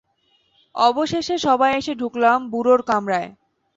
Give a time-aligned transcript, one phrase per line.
[0.75, 3.29] অবশেষে সবাই এসে ঢুকলাম বুড়োর কামরায়।